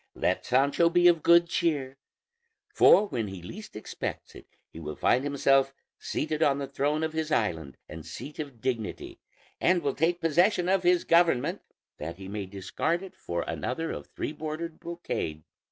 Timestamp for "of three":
13.91-14.31